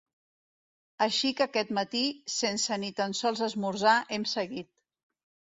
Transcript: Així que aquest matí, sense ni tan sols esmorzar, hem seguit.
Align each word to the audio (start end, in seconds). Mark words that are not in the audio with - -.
Així 1.05 1.29
que 1.41 1.43
aquest 1.47 1.73
matí, 1.79 2.01
sense 2.37 2.79
ni 2.85 2.91
tan 3.01 3.15
sols 3.23 3.45
esmorzar, 3.49 3.95
hem 4.19 4.29
seguit. 4.37 4.73